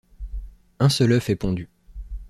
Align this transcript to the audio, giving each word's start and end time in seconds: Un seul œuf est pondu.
Un 0.79 0.89
seul 0.89 1.11
œuf 1.11 1.29
est 1.29 1.35
pondu. 1.35 1.69